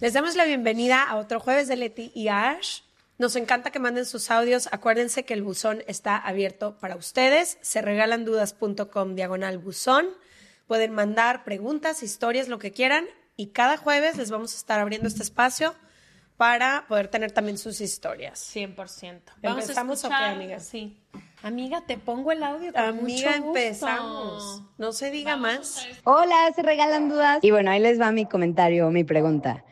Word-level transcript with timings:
Les 0.00 0.12
damos 0.12 0.34
la 0.34 0.44
bienvenida 0.44 1.02
a 1.02 1.16
otro 1.16 1.40
jueves 1.40 1.68
de 1.68 1.76
Leti 1.76 2.10
y 2.14 2.28
Ash. 2.28 2.80
Nos 3.18 3.36
encanta 3.36 3.70
que 3.70 3.78
manden 3.78 4.06
sus 4.06 4.30
audios. 4.30 4.68
Acuérdense 4.72 5.24
que 5.24 5.34
el 5.34 5.42
buzón 5.42 5.82
está 5.86 6.16
abierto 6.16 6.76
para 6.78 6.96
ustedes. 6.96 7.58
Se 7.60 7.80
regalandudas.com 7.80 9.14
diagonal 9.14 9.58
buzón. 9.58 10.06
Pueden 10.66 10.92
mandar 10.92 11.44
preguntas, 11.44 12.02
historias, 12.02 12.48
lo 12.48 12.58
que 12.58 12.72
quieran. 12.72 13.04
Y 13.36 13.48
cada 13.48 13.76
jueves 13.76 14.16
les 14.16 14.30
vamos 14.30 14.52
a 14.54 14.56
estar 14.56 14.80
abriendo 14.80 15.06
este 15.06 15.22
espacio 15.22 15.74
para 16.36 16.86
poder 16.88 17.06
tener 17.08 17.30
también 17.30 17.56
sus 17.56 17.80
historias. 17.80 18.52
100%. 18.54 19.20
¿Empezamos 19.42 20.04
o 20.04 20.08
qué, 20.08 20.14
amiga? 20.14 20.58
Sí. 20.58 20.98
Amiga, 21.44 21.82
te 21.86 21.98
pongo 21.98 22.32
el 22.32 22.42
audio 22.42 22.72
con 22.72 22.82
Amiga, 22.82 23.02
mucho 23.02 23.44
gusto. 23.44 23.58
empezamos. 23.58 24.62
No 24.78 24.92
se 24.92 25.10
diga 25.10 25.36
más. 25.36 25.86
Hola, 26.02 26.50
se 26.56 26.62
regalan 26.62 27.08
dudas. 27.08 27.38
Y 27.42 27.50
bueno, 27.52 27.70
ahí 27.70 27.80
les 27.80 28.00
va 28.00 28.10
mi 28.10 28.26
comentario, 28.26 28.90
mi 28.90 29.04
pregunta. 29.04 29.62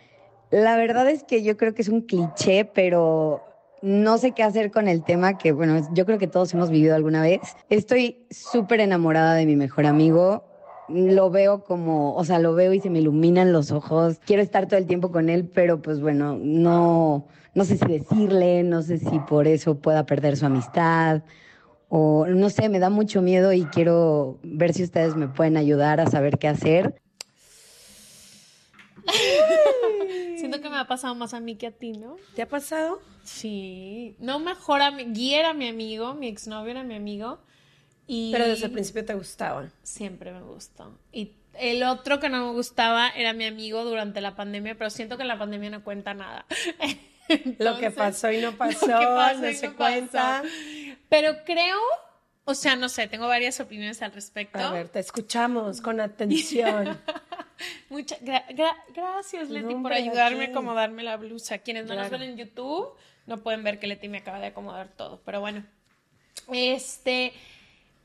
La 0.52 0.76
verdad 0.76 1.08
es 1.08 1.24
que 1.24 1.42
yo 1.42 1.56
creo 1.56 1.72
que 1.72 1.80
es 1.80 1.88
un 1.88 2.02
cliché, 2.02 2.66
pero 2.66 3.42
no 3.80 4.18
sé 4.18 4.32
qué 4.32 4.42
hacer 4.42 4.70
con 4.70 4.86
el 4.86 5.02
tema 5.02 5.38
que, 5.38 5.50
bueno, 5.50 5.80
yo 5.94 6.04
creo 6.04 6.18
que 6.18 6.26
todos 6.26 6.52
hemos 6.52 6.68
vivido 6.68 6.94
alguna 6.94 7.22
vez. 7.22 7.40
Estoy 7.70 8.26
súper 8.30 8.80
enamorada 8.80 9.32
de 9.32 9.46
mi 9.46 9.56
mejor 9.56 9.86
amigo. 9.86 10.44
Lo 10.88 11.30
veo 11.30 11.64
como, 11.64 12.14
o 12.14 12.24
sea, 12.26 12.38
lo 12.38 12.54
veo 12.54 12.74
y 12.74 12.80
se 12.80 12.90
me 12.90 12.98
iluminan 12.98 13.50
los 13.50 13.72
ojos. 13.72 14.20
Quiero 14.26 14.42
estar 14.42 14.68
todo 14.68 14.78
el 14.78 14.86
tiempo 14.86 15.10
con 15.10 15.30
él, 15.30 15.48
pero 15.48 15.80
pues 15.80 16.02
bueno, 16.02 16.38
no, 16.38 17.28
no 17.54 17.64
sé 17.64 17.78
si 17.78 17.86
decirle, 17.86 18.62
no 18.62 18.82
sé 18.82 18.98
si 18.98 19.20
por 19.20 19.48
eso 19.48 19.78
pueda 19.78 20.04
perder 20.04 20.36
su 20.36 20.44
amistad. 20.44 21.22
O 21.88 22.26
no 22.26 22.50
sé, 22.50 22.68
me 22.68 22.78
da 22.78 22.90
mucho 22.90 23.22
miedo 23.22 23.54
y 23.54 23.64
quiero 23.64 24.38
ver 24.42 24.74
si 24.74 24.82
ustedes 24.82 25.16
me 25.16 25.28
pueden 25.28 25.56
ayudar 25.56 25.98
a 25.98 26.08
saber 26.08 26.38
qué 26.38 26.48
hacer. 26.48 27.01
Siento 30.38 30.60
que 30.60 30.68
me 30.70 30.76
ha 30.76 30.86
pasado 30.86 31.14
más 31.14 31.34
a 31.34 31.40
mí 31.40 31.56
que 31.56 31.68
a 31.68 31.70
ti, 31.72 31.92
¿no? 31.92 32.16
¿Te 32.34 32.42
ha 32.42 32.48
pasado? 32.48 33.00
Sí. 33.24 34.16
No 34.18 34.38
mejor 34.38 34.82
a 34.82 34.90
mi... 34.90 35.04
Guy 35.04 35.34
era 35.34 35.54
mi 35.54 35.68
amigo, 35.68 36.14
mi 36.14 36.28
exnovio 36.28 36.70
era 36.72 36.82
mi 36.82 36.94
amigo. 36.96 37.38
Y 38.06 38.32
Pero 38.32 38.46
desde 38.48 38.66
el 38.66 38.72
principio 38.72 39.04
te 39.04 39.14
gustaba. 39.14 39.68
siempre 39.82 40.32
me 40.32 40.42
gustó. 40.42 40.98
Y 41.12 41.32
el 41.54 41.82
otro 41.84 42.18
que 42.20 42.28
no 42.28 42.46
me 42.46 42.52
gustaba 42.52 43.08
era 43.10 43.32
mi 43.32 43.44
amigo 43.46 43.84
durante 43.84 44.20
la 44.20 44.34
pandemia, 44.34 44.76
pero 44.76 44.90
siento 44.90 45.16
que 45.16 45.24
la 45.24 45.38
pandemia 45.38 45.70
no 45.70 45.84
cuenta 45.84 46.14
nada. 46.14 46.46
Lo 47.58 47.78
que 47.78 47.90
pasó 47.90 48.30
y 48.30 48.40
no 48.40 48.52
pasó, 48.58 48.86
lo 48.86 48.98
que 48.98 49.06
pasó 49.06 49.40
no 49.40 49.48
y 49.48 49.54
se 49.54 49.68
no 49.68 49.76
cuenta. 49.76 50.42
pasó. 50.42 50.54
Pero 51.08 51.44
creo, 51.46 51.78
o 52.44 52.54
sea, 52.54 52.76
no 52.76 52.88
sé, 52.90 53.06
tengo 53.06 53.26
varias 53.28 53.58
opiniones 53.60 54.02
al 54.02 54.12
respecto. 54.12 54.58
A 54.58 54.72
ver, 54.72 54.88
te 54.88 54.98
escuchamos 54.98 55.80
con 55.80 56.00
atención. 56.00 56.98
Muchas 57.88 58.18
gracias, 58.22 59.50
Leti, 59.50 59.74
No, 59.74 59.82
por 59.82 59.92
ayudarme 59.92 60.46
a 60.46 60.48
acomodarme 60.48 61.02
la 61.02 61.16
blusa. 61.16 61.58
Quienes 61.58 61.86
no 61.86 61.94
nos 61.94 62.10
ven 62.10 62.22
en 62.22 62.36
YouTube 62.36 62.96
no 63.26 63.38
pueden 63.38 63.62
ver 63.62 63.78
que 63.78 63.86
Leti 63.86 64.08
me 64.08 64.18
acaba 64.18 64.40
de 64.40 64.46
acomodar 64.46 64.88
todo. 64.88 65.22
Pero 65.24 65.40
bueno, 65.40 65.64
este, 66.52 67.32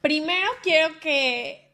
primero 0.01 0.47
quiero 0.61 0.99
que, 0.99 1.71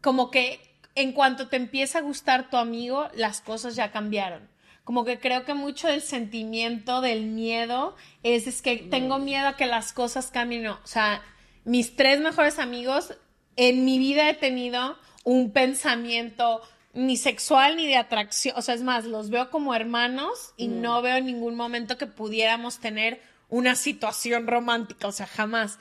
como 0.00 0.30
que 0.30 0.60
en 0.94 1.12
cuanto 1.12 1.48
te 1.48 1.56
empieza 1.56 1.98
a 1.98 2.02
gustar 2.02 2.50
tu 2.50 2.56
amigo, 2.56 3.08
las 3.14 3.40
cosas 3.40 3.76
ya 3.76 3.92
cambiaron. 3.92 4.48
Como 4.82 5.04
que 5.04 5.18
creo 5.18 5.44
que 5.44 5.52
mucho 5.52 5.88
del 5.88 6.00
sentimiento, 6.00 7.00
del 7.00 7.26
miedo, 7.26 7.96
es, 8.22 8.46
es 8.46 8.62
que 8.62 8.76
tengo 8.76 9.18
miedo 9.18 9.48
a 9.48 9.56
que 9.56 9.66
las 9.66 9.92
cosas 9.92 10.30
cambien. 10.30 10.62
No, 10.62 10.78
o 10.82 10.86
sea, 10.86 11.22
mis 11.64 11.96
tres 11.96 12.20
mejores 12.20 12.58
amigos, 12.58 13.14
en 13.56 13.84
mi 13.84 13.98
vida 13.98 14.30
he 14.30 14.34
tenido 14.34 14.96
un 15.26 15.50
pensamiento 15.50 16.62
ni 16.94 17.16
sexual 17.16 17.76
ni 17.76 17.86
de 17.88 17.96
atracción. 17.96 18.56
O 18.56 18.62
sea, 18.62 18.76
es 18.76 18.82
más, 18.82 19.04
los 19.04 19.28
veo 19.28 19.50
como 19.50 19.74
hermanos 19.74 20.54
y 20.56 20.68
no 20.68 21.02
veo 21.02 21.16
en 21.16 21.26
ningún 21.26 21.56
momento 21.56 21.98
que 21.98 22.06
pudiéramos 22.06 22.78
tener 22.78 23.20
una 23.48 23.74
situación 23.74 24.46
romántica. 24.46 25.08
O 25.08 25.12
sea, 25.12 25.26
jamás. 25.26 25.80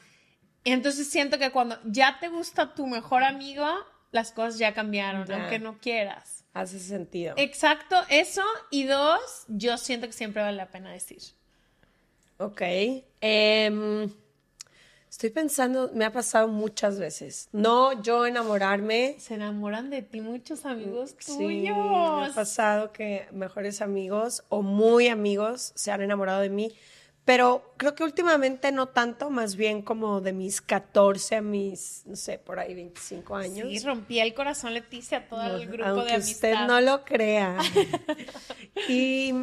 Entonces 0.63 1.07
siento 1.09 1.37
que 1.37 1.51
cuando 1.51 1.77
ya 1.85 2.17
te 2.19 2.27
gusta 2.27 2.73
tu 2.73 2.87
mejor 2.87 3.23
amigo, 3.23 3.67
las 4.11 4.31
cosas 4.31 4.57
ya 4.57 4.73
cambiaron, 4.73 5.31
aunque 5.31 5.59
no 5.59 5.77
quieras. 5.77 6.43
Hace 6.53 6.79
sentido. 6.79 7.35
Exacto, 7.37 7.97
eso. 8.09 8.41
Y 8.71 8.85
dos, 8.85 9.45
yo 9.47 9.77
siento 9.77 10.07
que 10.07 10.13
siempre 10.13 10.41
vale 10.41 10.57
la 10.57 10.71
pena 10.71 10.91
decir. 10.91 11.21
Ok. 12.39 12.61
Em, 13.21 14.11
estoy 15.15 15.29
pensando, 15.29 15.89
me 15.93 16.03
ha 16.03 16.11
pasado 16.11 16.49
muchas 16.49 16.99
veces. 16.99 17.47
No 17.53 18.01
yo 18.01 18.25
enamorarme. 18.25 19.15
Se 19.17 19.35
enamoran 19.35 19.89
de 19.89 20.01
ti 20.01 20.19
muchos 20.19 20.65
amigos 20.65 21.15
Sí, 21.19 21.37
tuyos. 21.37 21.77
me 21.77 22.25
ha 22.25 22.31
pasado 22.35 22.91
que 22.91 23.25
mejores 23.31 23.81
amigos 23.81 24.43
o 24.49 24.61
muy 24.61 25.07
amigos 25.07 25.71
se 25.75 25.91
han 25.91 26.01
enamorado 26.01 26.41
de 26.41 26.49
mí. 26.49 26.75
Pero 27.23 27.73
creo 27.77 27.95
que 27.95 28.03
últimamente 28.03 28.73
no 28.73 28.89
tanto, 28.89 29.29
más 29.29 29.55
bien 29.55 29.81
como 29.83 30.19
de 30.19 30.33
mis 30.33 30.59
14 30.59 31.37
a 31.37 31.41
mis, 31.41 32.03
no 32.05 32.17
sé, 32.17 32.37
por 32.37 32.59
ahí 32.59 32.75
25 32.75 33.35
años. 33.37 33.69
Sí, 33.69 33.79
rompí 33.85 34.19
el 34.19 34.33
corazón 34.33 34.73
Leticia 34.73 35.19
a 35.19 35.27
todo 35.29 35.55
el 35.55 35.65
grupo 35.67 35.85
Aunque 35.89 36.07
de 36.09 36.13
amistad. 36.15 36.51
usted 36.51 36.67
no 36.67 36.81
lo 36.81 37.05
crea. 37.05 37.57
y, 38.89 39.33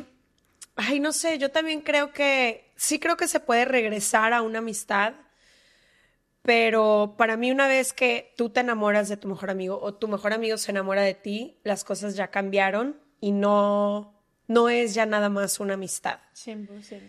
ay, 0.77 1.00
no 1.00 1.12
sé, 1.12 1.39
yo 1.39 1.50
también 1.50 1.81
creo 1.81 2.12
que, 2.12 2.71
sí 2.77 2.99
creo 2.99 3.16
que 3.16 3.27
se 3.27 3.41
puede 3.41 3.65
regresar 3.65 4.34
a 4.34 4.43
una 4.43 4.59
amistad, 4.59 5.15
pero 6.42 7.14
para 7.16 7.36
mí 7.36 7.50
una 7.53 7.69
vez 7.69 7.92
que 7.92 8.34
tú 8.36 8.50
te 8.50 8.60
enamoras 8.60 9.08
de 9.08 9.16
tu 9.16 9.28
mejor 9.28 9.50
amigo 9.50 9.78
o 9.80 9.94
tu 9.94 10.08
mejor 10.08 10.32
amigo 10.32 10.56
se 10.58 10.72
enamora 10.72 11.03
de 11.03 11.14
ti, 11.14 11.56
las 11.62 11.84
cosas 11.84 12.16
ya 12.16 12.28
cambiaron 12.28 12.97
y 13.20 13.30
no, 13.32 14.12
no 14.48 14.69
es 14.69 14.94
ya 14.94 15.06
nada 15.06 15.28
más 15.28 15.60
una 15.60 15.75
amistad. 15.75 16.19
100%. 16.34 17.00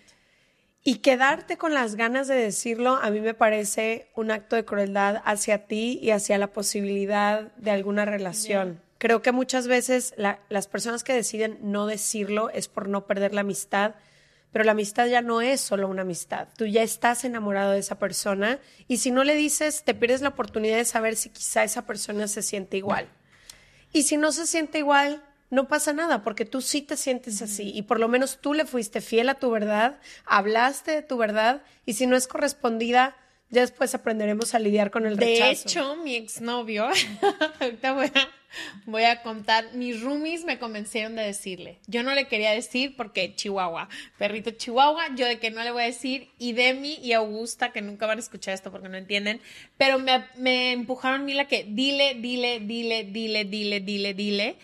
Y 0.85 0.97
quedarte 0.97 1.57
con 1.57 1.73
las 1.73 1.95
ganas 1.95 2.27
de 2.27 2.35
decirlo 2.35 2.95
a 3.01 3.09
mí 3.09 3.21
me 3.21 3.33
parece 3.33 4.11
un 4.15 4.31
acto 4.31 4.55
de 4.57 4.65
crueldad 4.65 5.21
hacia 5.25 5.65
ti 5.65 5.97
y 6.01 6.11
hacia 6.11 6.37
la 6.37 6.47
posibilidad 6.47 7.53
de 7.55 7.71
alguna 7.71 8.03
relación. 8.05 8.81
Creo 8.97 9.21
que 9.21 9.31
muchas 9.31 9.67
veces 9.67 10.13
la- 10.17 10.39
las 10.49 10.67
personas 10.67 11.03
que 11.03 11.13
deciden 11.13 11.57
no 11.61 11.87
decirlo 11.87 12.49
es 12.49 12.67
por 12.67 12.87
no 12.89 13.07
perder 13.07 13.33
la 13.33 13.41
amistad, 13.41 13.95
pero 14.53 14.63
la 14.63 14.71
amistad 14.71 15.07
ya 15.07 15.21
no 15.21 15.41
es 15.41 15.59
solo 15.59 15.89
una 15.89 16.03
amistad. 16.03 16.47
Tú 16.55 16.65
ya 16.67 16.83
estás 16.83 17.25
enamorado 17.25 17.71
de 17.71 17.79
esa 17.79 17.97
persona 17.97 18.59
y 18.87 18.97
si 18.97 19.09
no 19.09 19.23
le 19.23 19.35
dices, 19.35 19.83
te 19.83 19.95
pierdes 19.95 20.21
la 20.21 20.29
oportunidad 20.29 20.77
de 20.77 20.85
saber 20.85 21.15
si 21.15 21.29
quizá 21.29 21.63
esa 21.63 21.87
persona 21.87 22.27
se 22.27 22.43
siente 22.43 22.77
igual. 22.77 23.07
Y 23.91 24.03
si 24.03 24.15
no 24.15 24.31
se 24.31 24.45
siente 24.45 24.77
igual, 24.77 25.23
no 25.49 25.67
pasa 25.67 25.91
nada, 25.91 26.23
porque 26.23 26.45
tú 26.45 26.61
sí 26.61 26.83
te 26.83 26.97
sientes 26.97 27.41
así 27.41 27.71
y 27.73 27.81
por 27.81 27.99
lo 27.99 28.07
menos 28.07 28.39
tú 28.41 28.53
le 28.53 28.65
fuiste 28.65 29.01
fiel 29.01 29.29
a 29.29 29.35
tu 29.35 29.49
verdad, 29.49 29.99
hablaste 30.25 30.91
de 30.91 31.01
tu 31.01 31.17
verdad 31.17 31.63
y 31.85 31.93
si 31.93 32.05
no 32.05 32.15
es 32.15 32.27
correspondida, 32.27 33.15
Ya 33.53 33.61
después 33.61 33.93
aprenderemos 33.93 34.55
a 34.55 34.59
lidiar 34.59 34.89
con 34.89 35.05
el 35.05 35.15
rechazo. 35.15 35.45
De 35.45 35.51
hecho, 35.51 35.95
mi 35.97 36.15
exnovio, 36.15 36.89
ahorita 37.59 37.93
voy 37.93 38.07
a, 38.07 38.29
voy 38.87 39.03
a 39.03 39.21
contar, 39.21 39.75
mis 39.75 40.01
roomies 40.01 40.43
me 40.43 40.57
convencieron 40.57 41.15
de 41.15 41.21
decirle. 41.21 41.77
Yo 41.85 42.01
no 42.01 42.15
le 42.15 42.27
quería 42.27 42.49
decir 42.49 42.95
porque 42.97 43.35
Chihuahua, 43.35 43.89
perrito 44.17 44.49
Chihuahua, 44.49 45.13
yo 45.15 45.27
de 45.27 45.37
que 45.37 45.51
no 45.51 45.63
le 45.63 45.69
voy 45.69 45.83
a 45.83 45.85
decir, 45.85 46.29
y 46.39 46.53
Demi 46.53 46.95
y 46.95 47.13
Augusta, 47.13 47.71
que 47.71 47.83
nunca 47.83 48.07
van 48.07 48.17
a 48.17 48.21
escuchar 48.21 48.55
esto 48.55 48.71
porque 48.71 48.89
no 48.89 48.97
entienden, 48.97 49.39
pero 49.77 49.99
me, 49.99 50.25
me 50.35 50.71
empujaron 50.71 51.29
a 51.29 51.45
que 51.45 51.63
dile, 51.63 52.15
dile, 52.15 52.59
dile, 52.59 53.03
dile, 53.03 53.45
dile, 53.45 53.79
dile, 53.81 54.13
dile. 54.15 54.55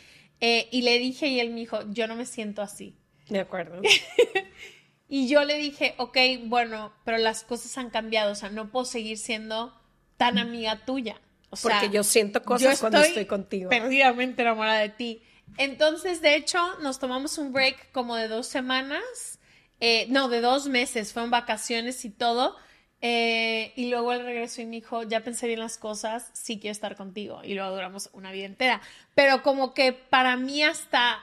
Eh, 0.42 0.68
y 0.71 0.81
le 0.81 0.97
dije 0.97 1.27
y 1.27 1.39
él 1.39 1.51
me 1.51 1.59
dijo, 1.59 1.81
yo 1.92 2.07
no 2.07 2.15
me 2.15 2.25
siento 2.25 2.63
así. 2.63 2.95
De 3.27 3.39
acuerdo. 3.39 3.83
Y 5.11 5.27
yo 5.27 5.44
le 5.44 5.56
dije, 5.56 5.95
ok, 5.97 6.17
bueno, 6.44 6.94
pero 7.03 7.17
las 7.17 7.44
cosas 7.44 7.75
han 7.79 7.89
cambiado, 7.89 8.31
o 8.31 8.35
sea, 8.35 8.50
no 8.50 8.69
puedo 8.69 8.85
seguir 8.85 9.17
siendo 9.17 9.73
tan 10.17 10.38
amiga 10.38 10.85
tuya. 10.85 11.19
O 11.50 11.56
sea, 11.56 11.79
Porque 11.79 11.89
yo 11.89 12.03
siento 12.03 12.44
cosas 12.44 12.79
cuando 12.79 13.01
estoy 13.01 13.25
contigo. 13.25 13.71
Perdidamente 13.71 14.44
enamorada 14.44 14.79
de 14.79 14.89
ti. 14.89 15.23
Entonces, 15.57 16.21
de 16.21 16.35
hecho, 16.35 16.59
nos 16.81 17.00
tomamos 17.00 17.39
un 17.39 17.51
break 17.51 17.91
como 17.91 18.15
de 18.15 18.27
dos 18.27 18.45
semanas, 18.45 19.39
eh, 19.79 20.06
no, 20.09 20.29
de 20.29 20.41
dos 20.41 20.67
meses, 20.67 21.11
fueron 21.11 21.31
vacaciones 21.31 22.06
y 22.06 22.11
todo. 22.11 22.56
Eh, 23.01 23.71
y 23.75 23.89
luego 23.89 24.11
él 24.11 24.23
regresó 24.23 24.61
y 24.61 24.65
me 24.65 24.75
dijo, 24.75 25.03
ya 25.03 25.21
pensé 25.21 25.47
bien 25.47 25.59
las 25.59 25.77
cosas, 25.77 26.29
sí 26.33 26.59
quiero 26.59 26.73
estar 26.73 26.95
contigo. 26.95 27.41
Y 27.44 27.56
luego 27.56 27.71
duramos 27.71 28.09
una 28.13 28.31
vida 28.31 28.45
entera. 28.45 28.81
Pero 29.15 29.41
como 29.41 29.73
que 29.73 29.91
para 29.94 30.35
mí 30.38 30.63
hasta 30.63 31.19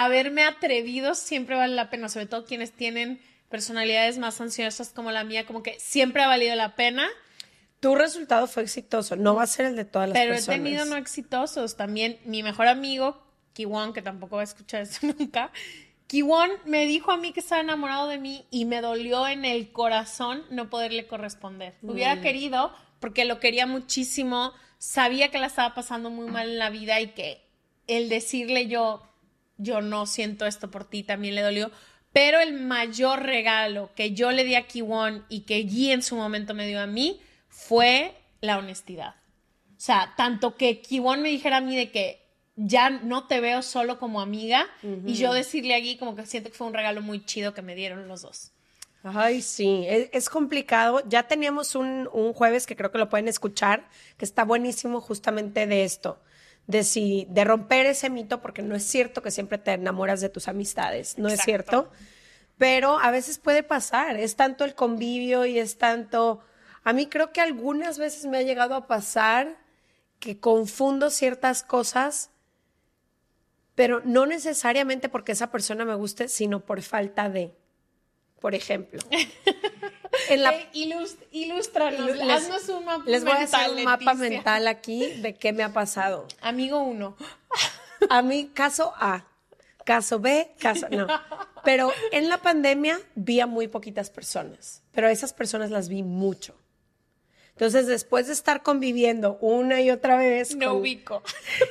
haberme 0.00 0.44
atrevido 0.44 1.14
siempre 1.14 1.56
vale 1.56 1.74
la 1.74 1.90
pena, 1.90 2.08
sobre 2.08 2.24
todo 2.24 2.46
quienes 2.46 2.72
tienen 2.72 3.20
personalidades 3.50 4.16
más 4.16 4.40
ansiosas 4.40 4.94
como 4.94 5.10
la 5.10 5.24
mía, 5.24 5.44
como 5.44 5.62
que 5.62 5.78
siempre 5.78 6.22
ha 6.22 6.26
valido 6.26 6.56
la 6.56 6.74
pena. 6.74 7.06
Tu 7.80 7.94
resultado 7.94 8.46
fue 8.46 8.62
exitoso, 8.62 9.16
no 9.16 9.34
va 9.34 9.42
a 9.42 9.46
ser 9.46 9.66
el 9.66 9.76
de 9.76 9.84
todas 9.84 10.08
las 10.08 10.16
personas. 10.16 10.46
Pero 10.46 10.54
he 10.54 10.64
tenido 10.64 10.84
no 10.86 10.96
exitosos 10.96 11.76
también. 11.76 12.18
Mi 12.24 12.42
mejor 12.42 12.66
amigo, 12.66 13.22
Kiwon, 13.52 13.92
que 13.92 14.00
tampoco 14.00 14.36
va 14.36 14.42
a 14.42 14.44
escuchar 14.44 14.82
eso 14.82 15.06
nunca, 15.18 15.52
Kiwon 16.06 16.50
me 16.64 16.86
dijo 16.86 17.12
a 17.12 17.18
mí 17.18 17.32
que 17.32 17.40
estaba 17.40 17.60
enamorado 17.60 18.08
de 18.08 18.16
mí 18.16 18.46
y 18.50 18.64
me 18.64 18.80
dolió 18.80 19.28
en 19.28 19.44
el 19.44 19.70
corazón 19.70 20.44
no 20.50 20.70
poderle 20.70 21.06
corresponder. 21.06 21.74
Hubiera 21.82 22.16
mm. 22.16 22.22
querido, 22.22 22.72
porque 23.00 23.26
lo 23.26 23.38
quería 23.38 23.66
muchísimo, 23.66 24.54
sabía 24.78 25.30
que 25.30 25.38
la 25.38 25.46
estaba 25.46 25.74
pasando 25.74 26.08
muy 26.08 26.30
mal 26.30 26.48
en 26.48 26.58
la 26.58 26.70
vida 26.70 27.02
y 27.02 27.08
que 27.08 27.44
el 27.86 28.08
decirle 28.08 28.66
yo, 28.66 29.09
yo 29.60 29.80
no 29.80 30.06
siento 30.06 30.46
esto 30.46 30.70
por 30.70 30.84
ti, 30.84 31.02
también 31.02 31.34
le 31.34 31.42
dolió. 31.42 31.70
Pero 32.12 32.40
el 32.40 32.54
mayor 32.54 33.22
regalo 33.22 33.90
que 33.94 34.12
yo 34.12 34.32
le 34.32 34.44
di 34.44 34.56
a 34.56 34.66
Kiwon 34.66 35.24
y 35.28 35.42
que 35.42 35.62
Guy 35.62 35.92
en 35.92 36.02
su 36.02 36.16
momento 36.16 36.54
me 36.54 36.66
dio 36.66 36.80
a 36.80 36.86
mí 36.86 37.20
fue 37.48 38.14
la 38.40 38.58
honestidad. 38.58 39.14
O 39.70 39.82
sea, 39.82 40.14
tanto 40.16 40.56
que 40.56 40.80
Kiwon 40.80 41.22
me 41.22 41.28
dijera 41.28 41.58
a 41.58 41.60
mí 41.60 41.76
de 41.76 41.90
que 41.90 42.20
ya 42.56 42.90
no 42.90 43.26
te 43.26 43.40
veo 43.40 43.62
solo 43.62 43.98
como 43.98 44.20
amiga 44.20 44.66
y 45.06 45.14
yo 45.14 45.32
decirle 45.32 45.74
a 45.74 45.80
Guy 45.80 45.96
como 45.96 46.16
que 46.16 46.26
siento 46.26 46.50
que 46.50 46.56
fue 46.56 46.66
un 46.66 46.74
regalo 46.74 47.00
muy 47.00 47.24
chido 47.24 47.54
que 47.54 47.62
me 47.62 47.74
dieron 47.74 48.08
los 48.08 48.22
dos. 48.22 48.52
Ay, 49.02 49.40
sí, 49.40 49.86
es, 49.88 50.28
complicado. 50.28 51.02
Ya 51.08 51.22
teníamos 51.22 51.74
un, 51.74 52.06
un, 52.12 52.34
jueves 52.34 52.66
que 52.66 52.76
creo 52.76 52.90
que 52.92 52.98
lo 52.98 53.08
pueden 53.08 53.28
escuchar, 53.28 53.88
que 54.18 54.26
está 54.26 54.44
buenísimo 54.44 55.00
justamente 55.00 55.66
de 55.66 55.84
esto 55.84 56.18
de 56.70 56.84
si 56.84 57.26
de 57.30 57.44
romper 57.44 57.86
ese 57.86 58.10
mito 58.10 58.40
porque 58.40 58.62
no 58.62 58.74
es 58.74 58.84
cierto 58.84 59.22
que 59.22 59.30
siempre 59.30 59.58
te 59.58 59.72
enamoras 59.72 60.20
de 60.20 60.28
tus 60.28 60.48
amistades, 60.48 61.18
no 61.18 61.28
es 61.28 61.40
cierto, 61.40 61.90
pero 62.58 62.98
a 62.98 63.10
veces 63.10 63.38
puede 63.38 63.62
pasar, 63.62 64.16
es 64.16 64.36
tanto 64.36 64.64
el 64.64 64.74
convivio 64.74 65.46
y 65.46 65.58
es 65.58 65.78
tanto 65.78 66.40
a 66.84 66.92
mí 66.92 67.06
creo 67.06 67.32
que 67.32 67.40
algunas 67.40 67.98
veces 67.98 68.26
me 68.26 68.38
ha 68.38 68.42
llegado 68.42 68.74
a 68.74 68.86
pasar 68.86 69.58
que 70.18 70.38
confundo 70.38 71.10
ciertas 71.10 71.62
cosas 71.62 72.30
pero 73.74 74.02
no 74.04 74.26
necesariamente 74.26 75.08
porque 75.08 75.32
esa 75.32 75.50
persona 75.50 75.84
me 75.84 75.94
guste, 75.94 76.28
sino 76.28 76.60
por 76.60 76.82
falta 76.82 77.28
de 77.30 77.54
por 78.40 78.54
ejemplo. 78.54 79.00
En 80.34 80.42
la, 80.42 80.54
ilústranos, 81.32 82.10
haznos 82.20 82.68
un 82.68 82.84
mapa 82.84 83.04
Les 83.06 83.24
voy 83.24 83.32
a 83.32 83.42
hacer 83.42 83.70
un 83.70 83.84
mapa 83.84 84.14
mental 84.14 84.68
aquí 84.68 85.06
de 85.20 85.34
qué 85.34 85.52
me 85.52 85.62
ha 85.62 85.72
pasado. 85.72 86.26
Amigo 86.40 86.80
uno. 86.82 87.16
A 88.08 88.22
mí, 88.22 88.50
caso 88.54 88.92
A. 88.96 89.26
Caso 89.84 90.20
B, 90.20 90.52
caso 90.58 90.86
no. 90.90 91.06
Pero 91.64 91.92
en 92.12 92.28
la 92.28 92.38
pandemia 92.38 93.00
vi 93.14 93.40
a 93.40 93.46
muy 93.46 93.68
poquitas 93.68 94.10
personas, 94.10 94.82
pero 94.92 95.08
a 95.08 95.10
esas 95.10 95.32
personas 95.32 95.70
las 95.70 95.88
vi 95.88 96.02
mucho. 96.02 96.54
Entonces, 97.52 97.86
después 97.86 98.26
de 98.26 98.32
estar 98.32 98.62
conviviendo 98.62 99.36
una 99.40 99.80
y 99.80 99.90
otra 99.90 100.16
vez. 100.16 100.56
No 100.56 100.74
ubico. 100.74 101.22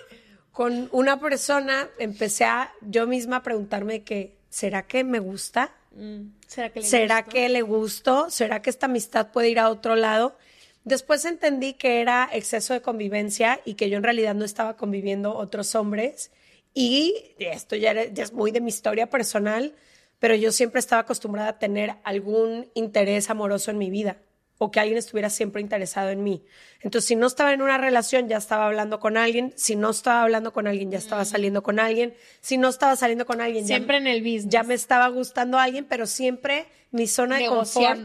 Con 0.52 0.90
una 0.92 1.20
persona, 1.20 1.90
empecé 1.98 2.46
a 2.46 2.72
yo 2.82 3.08
misma 3.08 3.42
preguntarme 3.42 4.04
que, 4.04 4.38
¿será 4.50 4.86
que 4.86 5.04
me 5.04 5.20
gusta? 5.20 5.74
Mm, 5.96 6.32
¿Será 6.48 6.70
que 6.72 6.80
le 6.80 6.86
¿Será 6.86 7.24
que 7.24 7.50
le 7.50 7.62
gustó? 7.62 8.30
¿Será 8.30 8.62
que 8.62 8.70
esta 8.70 8.86
amistad 8.86 9.32
puede 9.32 9.50
ir 9.50 9.60
a 9.60 9.70
otro 9.70 9.96
lado? 9.96 10.38
Después 10.84 11.26
entendí 11.26 11.74
que 11.74 12.02
era 12.02 12.30
exceso 12.32 12.74
de 12.74 12.82
convivencia 12.82 13.60
y 13.66 13.74
que 13.74 13.90
yo 13.90 13.98
en 13.98 14.04
realidad 14.04 14.36
no 14.36 14.46
estaba 14.46 14.78
conviviendo 14.78 15.36
otros 15.36 15.76
hombres. 15.76 16.32
Y 16.74 17.36
esto 17.40 17.76
ya, 17.76 18.06
ya 18.06 18.24
es 18.24 18.34
muy 18.34 18.52
de 18.52 18.62
mi 18.62 18.70
historia 18.70 19.10
personal, 19.10 19.76
pero 20.20 20.36
yo 20.36 20.52
siempre 20.52 20.80
estaba 20.80 21.02
acostumbrada 21.02 21.50
a 21.50 21.60
tener 21.60 21.96
algún 22.04 22.70
interés 22.76 23.30
amoroso 23.30 23.72
en 23.72 23.78
mi 23.78 23.90
vida 23.90 24.18
o 24.60 24.70
que 24.72 24.80
alguien 24.80 24.98
estuviera 24.98 25.30
siempre 25.30 25.62
interesado 25.62 26.10
en 26.10 26.22
mí. 26.22 26.44
Entonces, 26.82 27.08
si 27.08 27.16
no 27.16 27.28
estaba 27.28 27.54
en 27.54 27.62
una 27.62 27.78
relación, 27.78 28.28
ya 28.28 28.38
estaba 28.38 28.68
hablando 28.68 29.00
con 29.00 29.18
alguien. 29.18 29.54
Si 29.56 29.78
no 29.78 29.90
estaba 29.90 30.22
hablando 30.22 30.52
con 30.52 30.68
alguien, 30.68 30.92
ya 30.92 30.98
estaba 30.98 31.24
saliendo 31.26 31.64
con 31.64 31.80
alguien. 31.80 32.14
Si 32.42 32.58
no 32.58 32.68
estaba 32.68 32.96
saliendo 32.98 33.26
con 33.26 33.40
alguien, 33.40 33.66
siempre 33.66 33.98
en 33.98 34.06
el 34.06 34.22
business. 34.22 34.50
Ya 34.50 34.64
me 34.64 34.74
estaba 34.74 35.08
gustando 35.08 35.58
a 35.58 35.64
alguien, 35.64 35.86
pero 35.86 36.06
siempre 36.06 36.68
mi 36.92 37.08
zona 37.08 37.38
de 37.38 37.48
confort. 37.48 38.02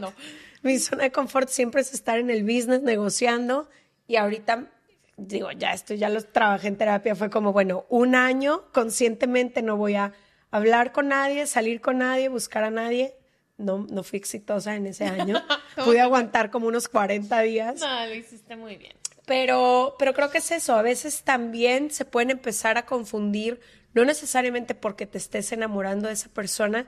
Mi 0.63 0.79
zona 0.79 1.03
de 1.03 1.11
confort 1.11 1.49
siempre 1.49 1.81
es 1.81 1.93
estar 1.93 2.19
en 2.19 2.29
el 2.29 2.43
business 2.43 2.81
negociando. 2.81 3.69
Y 4.07 4.15
ahorita 4.15 4.71
digo, 5.17 5.51
ya 5.51 5.73
esto 5.73 5.93
ya 5.93 6.07
lo 6.07 6.23
trabajé 6.23 6.69
en 6.69 6.77
terapia. 6.77 7.15
Fue 7.15 7.29
como, 7.29 7.51
bueno, 7.51 7.85
un 7.89 8.15
año 8.15 8.63
conscientemente 8.71 9.61
no 9.61 9.75
voy 9.75 9.95
a 9.95 10.13
hablar 10.51 10.93
con 10.93 11.09
nadie, 11.09 11.47
salir 11.47 11.81
con 11.81 11.97
nadie, 11.97 12.29
buscar 12.29 12.63
a 12.63 12.71
nadie 12.71 13.13
no, 13.57 13.85
no 13.89 14.03
fui 14.03 14.17
exitosa 14.17 14.75
en 14.75 14.87
ese 14.87 15.05
año. 15.05 15.41
Pude 15.83 16.01
aguantar 16.01 16.51
como 16.51 16.67
unos 16.67 16.87
40 16.87 17.39
días. 17.41 17.79
No, 17.79 18.05
lo 18.05 18.13
hiciste 18.13 18.55
muy 18.55 18.77
bien. 18.77 18.95
Pero, 19.25 19.95
pero 19.97 20.13
creo 20.13 20.29
que 20.29 20.37
es 20.39 20.51
eso. 20.51 20.75
A 20.75 20.81
veces 20.81 21.23
también 21.23 21.89
se 21.91 22.05
pueden 22.05 22.29
empezar 22.29 22.77
a 22.77 22.85
confundir, 22.85 23.59
no 23.93 24.05
necesariamente 24.05 24.75
porque 24.75 25.05
te 25.05 25.17
estés 25.17 25.51
enamorando 25.51 26.07
de 26.07 26.13
esa 26.13 26.29
persona, 26.29 26.87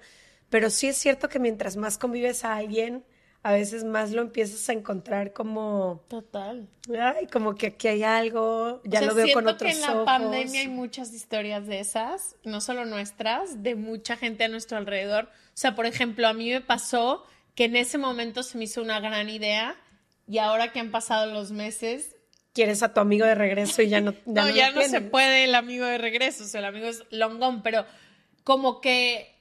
pero 0.50 0.70
sí 0.70 0.88
es 0.88 0.98
cierto 0.98 1.30
que 1.30 1.40
mientras 1.40 1.78
más 1.78 1.98
convives 1.98 2.46
a 2.46 2.56
alguien, 2.56 3.04
a 3.48 3.54
veces 3.54 3.86
más 3.86 4.12
lo 4.12 4.24
empiezas 4.24 4.68
a 4.68 4.74
encontrar 4.74 5.32
como 5.32 6.04
total. 6.10 6.68
Ay 7.02 7.28
como 7.28 7.56
que 7.56 7.68
aquí 7.68 7.88
hay 7.88 8.04
algo 8.04 8.82
ya 8.84 9.00
lo 9.00 9.16
veo 9.16 9.28
con 9.34 9.48
otros 9.48 9.72
que 9.72 9.78
en 9.78 9.82
la 9.82 10.04
pandemia 10.04 10.60
hay 10.60 10.68
muchas 10.68 11.14
historias 11.14 11.66
de 11.66 11.80
esas 11.80 12.36
no 12.44 12.60
solo 12.60 12.84
nuestras 12.84 13.64
de 13.64 13.76
mucha 13.76 14.18
gente 14.18 14.44
a 14.44 14.50
nuestro 14.50 14.78
alrededor. 14.78 15.30
O 15.30 15.52
sea 15.54 15.76
por 15.76 15.86
ejemplo 15.86 16.28
a 16.28 16.34
mí 16.34 16.52
me 16.52 16.60
pasó 16.60 17.24
que 17.56 17.64
en 17.64 17.78
ese 17.78 17.98
momento 17.98 18.44
se 18.44 18.58
me 18.58 18.66
hizo 18.66 18.82
una 18.82 19.00
gran 19.00 19.30
idea 19.30 19.78
y 20.28 20.40
ahora 20.40 20.74
que 20.74 20.82
han 20.82 20.92
pasado 20.92 21.32
los 21.32 21.52
meses 21.52 22.18
quieres 22.52 22.84
a 22.84 22.94
tu 22.94 23.00
amigo 23.00 23.26
de 23.26 23.36
regreso 23.36 23.82
y 23.82 23.88
ya 23.88 24.02
no 24.02 24.14
ya 24.26 24.44
no, 24.44 24.50
ya 24.50 24.72
no 24.72 24.82
se 24.82 25.00
puede 25.00 25.46
el 25.46 25.56
amigo 25.56 25.86
de 25.86 25.98
regreso 25.98 26.44
o 26.44 26.48
sea 26.48 26.60
el 26.60 26.66
amigo 26.66 26.88
es 26.88 27.06
longón 27.12 27.64
pero 27.64 27.86
como 28.44 28.82
que 28.82 29.37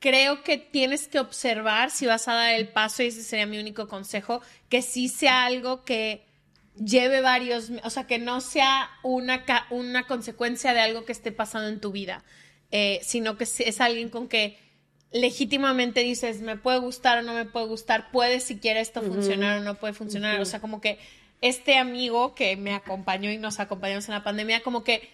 creo 0.00 0.42
que 0.42 0.58
tienes 0.58 1.08
que 1.08 1.18
observar 1.18 1.90
si 1.90 2.06
vas 2.06 2.28
a 2.28 2.34
dar 2.34 2.54
el 2.54 2.68
paso, 2.68 3.02
y 3.02 3.06
ese 3.06 3.22
sería 3.22 3.46
mi 3.46 3.58
único 3.58 3.88
consejo, 3.88 4.40
que 4.68 4.82
sí 4.82 5.08
sea 5.08 5.44
algo 5.44 5.84
que 5.84 6.24
lleve 6.76 7.20
varios, 7.20 7.70
o 7.82 7.90
sea, 7.90 8.06
que 8.06 8.18
no 8.18 8.40
sea 8.40 8.90
una, 9.02 9.44
una 9.70 10.06
consecuencia 10.06 10.72
de 10.72 10.80
algo 10.80 11.04
que 11.04 11.12
esté 11.12 11.32
pasando 11.32 11.68
en 11.68 11.80
tu 11.80 11.90
vida, 11.90 12.24
eh, 12.70 13.00
sino 13.02 13.36
que 13.36 13.44
es 13.44 13.80
alguien 13.80 14.08
con 14.08 14.28
que 14.28 14.58
legítimamente 15.10 16.00
dices, 16.00 16.42
me 16.42 16.56
puede 16.56 16.78
gustar 16.78 17.18
o 17.18 17.22
no 17.22 17.34
me 17.34 17.46
puede 17.46 17.66
gustar, 17.66 18.10
puede 18.10 18.40
si 18.40 18.58
quiere 18.58 18.80
esto 18.80 19.02
funcionar 19.02 19.58
o 19.58 19.64
no 19.64 19.76
puede 19.76 19.94
funcionar, 19.94 20.40
o 20.40 20.44
sea, 20.44 20.60
como 20.60 20.80
que 20.80 20.98
este 21.40 21.78
amigo 21.78 22.34
que 22.34 22.56
me 22.56 22.74
acompañó 22.74 23.30
y 23.30 23.38
nos 23.38 23.58
acompañamos 23.58 24.08
en 24.08 24.14
la 24.14 24.22
pandemia, 24.22 24.62
como 24.62 24.84
que 24.84 25.08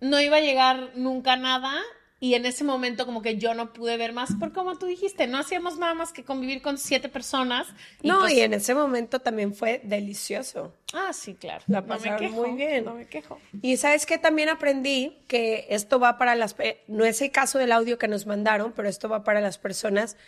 no 0.00 0.20
iba 0.20 0.38
a 0.38 0.40
llegar 0.40 0.92
nunca 0.94 1.36
nada 1.36 1.80
y 2.22 2.34
en 2.34 2.44
ese 2.44 2.64
momento 2.64 3.06
como 3.06 3.22
que 3.22 3.38
yo 3.38 3.54
no 3.54 3.72
pude 3.72 3.96
ver 3.96 4.12
más, 4.12 4.34
por 4.34 4.52
como 4.52 4.76
tú 4.76 4.84
dijiste, 4.84 5.26
no 5.26 5.38
hacíamos 5.38 5.78
nada 5.78 5.94
más 5.94 6.12
que 6.12 6.22
convivir 6.22 6.60
con 6.60 6.76
siete 6.76 7.08
personas. 7.08 7.66
no, 8.02 8.20
pues 8.20 8.34
y 8.34 8.40
en 8.40 8.52
ese 8.52 8.74
momento 8.74 9.20
también 9.20 9.54
fue 9.54 9.80
delicioso. 9.84 10.74
Ah, 10.92 11.14
sí, 11.14 11.34
claro. 11.34 11.64
La 11.66 11.86
pasaron 11.86 12.30
muy 12.32 12.50
bien. 12.52 12.84
No 12.84 12.94
me 12.94 13.06
quejo. 13.06 13.38
Y 13.62 13.78
sabes 13.78 14.04
que 14.04 14.18
también 14.18 14.50
aprendí 14.50 15.16
que 15.28 15.66
esto 15.70 15.98
va 15.98 16.18
para 16.18 16.34
las, 16.34 16.54
no 16.88 17.06
es 17.06 17.22
el 17.22 17.30
caso 17.30 17.58
del 17.58 17.72
audio 17.72 17.98
que 17.98 18.06
nos 18.06 18.26
mandaron, 18.26 18.72
pero 18.76 18.90
esto 18.90 19.08
va 19.08 19.24
para 19.24 19.40
las 19.40 19.56
personas. 19.56 20.18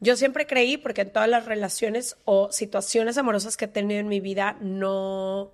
Yo 0.00 0.16
siempre 0.16 0.46
creí, 0.46 0.78
porque 0.78 1.02
en 1.02 1.12
todas 1.12 1.28
las 1.28 1.44
relaciones 1.44 2.16
o 2.24 2.50
situaciones 2.50 3.18
amorosas 3.18 3.58
que 3.58 3.66
he 3.66 3.68
tenido 3.68 4.00
en 4.00 4.08
mi 4.08 4.20
vida, 4.20 4.56
no, 4.62 5.52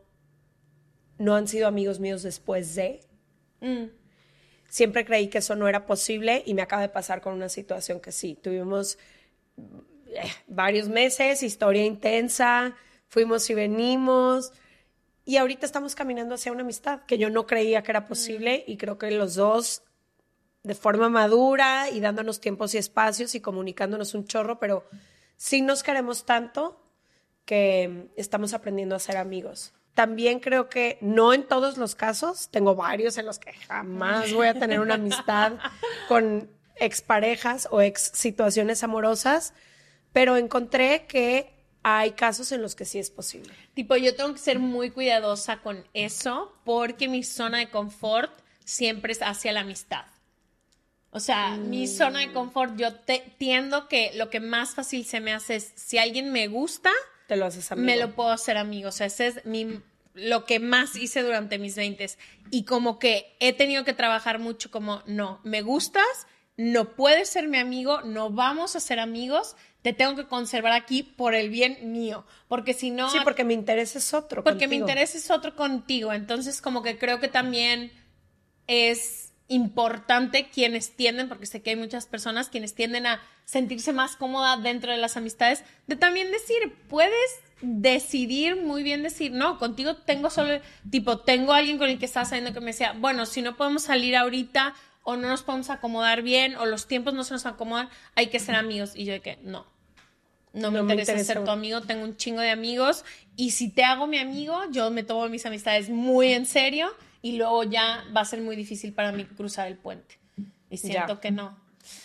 no 1.18 1.34
han 1.34 1.48
sido 1.48 1.66
amigos 1.66 1.98
míos 1.98 2.22
después 2.22 2.76
de. 2.76 3.00
Mm. 3.60 3.97
Siempre 4.68 5.04
creí 5.04 5.28
que 5.28 5.38
eso 5.38 5.56
no 5.56 5.66
era 5.66 5.87
posible 5.87 6.42
y 6.46 6.54
me 6.54 6.62
acaba 6.62 6.82
de 6.82 6.88
pasar 6.90 7.20
con 7.20 7.34
una 7.34 7.48
situación 7.48 8.00
que 8.00 8.12
sí. 8.12 8.38
Tuvimos 8.40 8.98
eh, 9.56 10.30
varios 10.46 10.88
meses, 10.88 11.42
historia 11.42 11.84
intensa, 11.84 12.76
fuimos 13.08 13.48
y 13.50 13.54
venimos. 13.54 14.52
Y 15.25 15.37
ahorita 15.37 15.66
estamos 15.66 15.94
caminando 15.94 16.34
hacia 16.34 16.52
una 16.52 16.62
amistad 16.62 17.00
que 17.06 17.18
yo 17.18 17.30
no 17.30 17.46
creía 17.46 17.82
que 17.82 17.92
era 17.92 18.06
posible 18.06 18.64
y 18.66 18.76
creo 18.76 18.98
que 18.98 19.10
los 19.10 19.34
dos 19.34 19.82
de 20.62 20.75
forma 20.75 21.08
madura 21.08 21.88
y 21.90 22.00
dándonos 22.00 22.40
tiempos 22.40 22.75
y 22.75 22.78
espacios 22.78 23.34
y 23.34 23.40
comunicándonos 23.40 24.14
un 24.14 24.26
chorro, 24.26 24.58
pero 24.58 24.84
sí 25.37 25.62
nos 25.62 25.82
queremos 25.82 26.26
tanto 26.26 26.80
que 27.44 28.10
estamos 28.16 28.52
aprendiendo 28.52 28.94
a 28.94 28.98
ser 28.98 29.16
amigos. 29.16 29.72
También 29.98 30.38
creo 30.38 30.68
que 30.68 30.96
no 31.00 31.34
en 31.34 31.42
todos 31.42 31.76
los 31.76 31.96
casos, 31.96 32.50
tengo 32.52 32.76
varios 32.76 33.18
en 33.18 33.26
los 33.26 33.40
que 33.40 33.52
jamás 33.52 34.32
voy 34.32 34.46
a 34.46 34.54
tener 34.54 34.78
una 34.78 34.94
amistad 34.94 35.54
con 36.06 36.48
exparejas 36.76 37.66
o 37.72 37.80
ex 37.80 38.12
situaciones 38.14 38.84
amorosas, 38.84 39.54
pero 40.12 40.36
encontré 40.36 41.06
que 41.06 41.52
hay 41.82 42.12
casos 42.12 42.52
en 42.52 42.62
los 42.62 42.76
que 42.76 42.84
sí 42.84 43.00
es 43.00 43.10
posible. 43.10 43.52
Tipo, 43.74 43.96
yo 43.96 44.14
tengo 44.14 44.32
que 44.32 44.38
ser 44.38 44.60
muy 44.60 44.92
cuidadosa 44.92 45.62
con 45.62 45.84
eso 45.94 46.56
porque 46.62 47.08
mi 47.08 47.24
zona 47.24 47.58
de 47.58 47.68
confort 47.68 48.30
siempre 48.64 49.10
es 49.10 49.20
hacia 49.20 49.50
la 49.50 49.62
amistad. 49.62 50.04
O 51.10 51.18
sea, 51.18 51.56
mi 51.56 51.88
zona 51.88 52.20
de 52.20 52.32
confort, 52.32 52.76
yo 52.76 52.94
te, 52.94 53.34
tiendo 53.36 53.88
que 53.88 54.12
lo 54.14 54.30
que 54.30 54.38
más 54.38 54.76
fácil 54.76 55.04
se 55.04 55.18
me 55.18 55.32
hace 55.32 55.56
es, 55.56 55.72
si 55.74 55.98
alguien 55.98 56.30
me 56.30 56.46
gusta, 56.46 56.92
Te 57.28 57.37
lo 57.37 57.47
haces 57.47 57.70
amigo. 57.70 57.87
me 57.87 57.97
lo 57.97 58.14
puedo 58.14 58.30
hacer 58.30 58.56
amigo. 58.56 58.88
O 58.88 58.92
sea, 58.92 59.06
ese 59.06 59.28
es 59.28 59.47
mi, 59.47 59.80
lo 60.14 60.44
que 60.44 60.58
más 60.58 60.97
hice 60.97 61.23
durante 61.23 61.58
mis 61.58 61.76
20 61.76 62.08
Y 62.50 62.64
como 62.64 62.99
que 62.99 63.37
he 63.38 63.52
tenido 63.52 63.85
que 63.85 63.92
trabajar 63.92 64.38
mucho 64.38 64.70
como, 64.70 65.02
no, 65.06 65.40
me 65.44 65.62
gustas, 65.62 66.26
no 66.56 66.97
puedes 66.97 67.28
ser 67.28 67.47
mi 67.47 67.58
amigo, 67.58 68.00
no 68.00 68.30
vamos 68.30 68.76
a 68.76 68.80
ser 68.80 68.99
amigos, 68.99 69.56
te 69.82 69.92
tengo 69.92 70.16
que 70.16 70.26
conservar 70.26 70.73
aquí 70.73 71.02
por 71.02 71.35
el 71.35 71.50
bien 71.50 71.92
mío. 71.92 72.25
Porque 72.49 72.73
si 72.75 72.90
no... 72.90 73.11
Sí, 73.11 73.18
porque 73.23 73.44
mi 73.44 73.54
interés 73.54 73.94
es 73.94 74.12
otro. 74.14 74.42
Porque 74.42 74.66
mi 74.66 74.78
contigo. 74.78 74.88
interés 74.88 75.14
es 75.14 75.30
otro 75.30 75.54
contigo. 75.54 76.12
Entonces, 76.14 76.61
como 76.61 76.82
que 76.82 76.99
creo 76.99 77.20
que 77.20 77.28
también 77.28 77.92
es 78.66 79.27
importante 79.48 80.50
quienes 80.50 80.94
tienden, 80.94 81.28
porque 81.28 81.46
sé 81.46 81.62
que 81.62 81.70
hay 81.70 81.76
muchas 81.76 82.06
personas 82.06 82.50
quienes 82.50 82.74
tienden 82.74 83.06
a 83.06 83.20
sentirse 83.44 83.92
más 83.92 84.14
cómoda 84.16 84.58
dentro 84.58 84.92
de 84.92 84.98
las 84.98 85.16
amistades, 85.16 85.64
de 85.86 85.96
también 85.96 86.30
decir, 86.30 86.74
puedes 86.88 87.40
decidir 87.62 88.56
muy 88.56 88.82
bien 88.82 89.02
decir, 89.02 89.32
no, 89.32 89.58
contigo 89.58 89.96
tengo 89.96 90.30
solo, 90.30 90.60
tipo, 90.90 91.20
tengo 91.20 91.54
alguien 91.54 91.78
con 91.78 91.88
el 91.88 91.98
que 91.98 92.04
estás 92.04 92.28
saliendo 92.28 92.52
que 92.52 92.60
me 92.60 92.66
decía, 92.66 92.94
bueno, 92.98 93.26
si 93.26 93.42
no 93.42 93.56
podemos 93.56 93.82
salir 93.82 94.16
ahorita 94.16 94.74
o 95.02 95.16
no 95.16 95.28
nos 95.28 95.42
podemos 95.42 95.70
acomodar 95.70 96.22
bien 96.22 96.54
o 96.56 96.66
los 96.66 96.86
tiempos 96.86 97.14
no 97.14 97.24
se 97.24 97.32
nos 97.32 97.46
acomodan, 97.46 97.88
hay 98.14 98.26
que 98.26 98.38
ser 98.38 98.54
amigos. 98.54 98.92
Y 98.94 99.06
yo 99.06 99.14
de 99.14 99.20
que, 99.20 99.38
no, 99.42 99.66
no 100.52 100.70
me 100.70 100.78
No 100.78 100.84
me 100.84 100.94
interesa. 100.94 101.24
ser 101.24 101.44
tu 101.44 101.50
amigo, 101.50 101.80
tengo 101.80 102.04
un 102.04 102.16
chingo 102.16 102.40
de 102.40 102.50
amigos 102.50 103.04
y 103.34 103.52
si 103.52 103.70
te 103.70 103.82
hago 103.82 104.06
mi 104.06 104.18
amigo, 104.18 104.60
yo 104.70 104.90
me 104.90 105.02
tomo 105.02 105.26
mis 105.30 105.46
amistades 105.46 105.88
muy 105.88 106.32
en 106.32 106.44
serio 106.44 106.94
y 107.22 107.37
luego 107.37 107.64
ya 107.64 108.04
va 108.16 108.20
a 108.22 108.25
ser 108.25 108.40
muy 108.40 108.56
difícil 108.56 108.92
para 108.92 109.12
mí 109.12 109.25
cruzar 109.25 109.68
el 109.68 109.76
puente. 109.76 110.18
Y 110.70 110.76
siento 110.76 111.14
Ya. 111.14 111.20
que 111.20 111.30
no, 111.30 111.58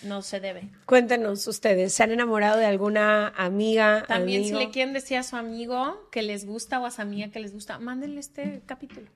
no 0.04 0.22
se 0.22 0.40
debe. 0.40 0.70
Cuéntenos 0.86 1.46
ustedes, 1.48 1.94
¿se 1.94 2.04
han 2.04 2.12
enamorado 2.12 2.58
de 2.58 2.66
alguna 2.66 3.30
amiga? 3.30 4.06
También 4.08 4.46
si 4.46 4.54
le 4.54 4.70
quieren 4.70 4.94
decir 4.94 5.18
a 5.18 5.24
su 5.24 5.36
amigo 5.36 6.10
que 6.12 6.22
les 6.22 6.46
gusta 6.46 6.80
o 6.80 6.86
a 6.86 6.92
su 6.92 7.02
amiga 7.02 7.30
que 7.30 7.40
les 7.40 7.54
gusta, 7.54 7.80
mándenle 7.80 8.20
este 8.20 8.62
capítulo. 8.66 9.08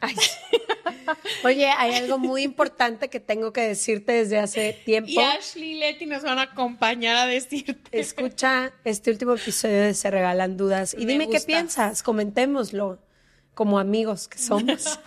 Ay. 0.00 0.14
Oye, 1.44 1.66
hay 1.68 1.94
algo 1.94 2.18
muy 2.18 2.42
importante 2.42 3.08
que 3.08 3.20
tengo 3.20 3.52
que 3.52 3.62
decirte 3.62 4.12
desde 4.12 4.38
hace 4.38 4.72
tiempo. 4.84 5.10
Y 5.10 5.18
Ashley 5.18 5.72
y 5.72 5.74
Leti 5.78 6.06
nos 6.06 6.22
van 6.22 6.38
a 6.38 6.42
acompañar 6.42 7.16
a 7.16 7.26
decirte. 7.26 7.98
Escucha 7.98 8.72
este 8.84 9.10
último 9.10 9.34
episodio 9.34 9.82
de 9.82 9.94
Se 9.94 10.10
Regalan 10.10 10.56
Dudas 10.56 10.94
y 10.94 11.04
Me 11.04 11.12
dime 11.12 11.28
qué 11.28 11.40
piensas, 11.40 12.02
comentémoslo 12.02 12.98
como 13.54 13.78
amigos 13.78 14.28
que 14.28 14.38
somos. 14.38 14.98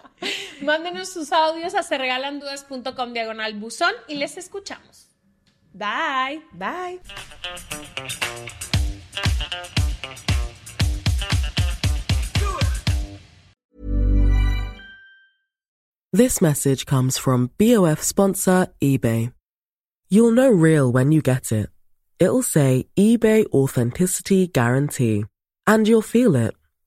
Mándenos 0.62 1.10
sus 1.10 1.32
audios 1.32 1.74
a 1.74 1.82
serregalandudas.com 1.82 3.12
diagonal 3.12 3.54
buzón 3.54 3.92
y 4.08 4.16
les 4.16 4.36
escuchamos. 4.36 5.08
Bye. 5.74 6.40
Bye. 6.52 7.00
This 16.12 16.40
message 16.40 16.86
comes 16.86 17.18
from 17.18 17.50
BOF 17.58 18.02
sponsor 18.02 18.68
eBay. 18.80 19.32
You'll 20.08 20.30
know 20.30 20.48
real 20.48 20.90
when 20.90 21.12
you 21.12 21.20
get 21.20 21.52
it. 21.52 21.68
It'll 22.18 22.42
say 22.42 22.86
eBay 22.96 23.44
Authenticity 23.52 24.46
Guarantee. 24.46 25.26
And 25.66 25.86
you'll 25.86 26.00
feel 26.00 26.34
it. 26.36 26.54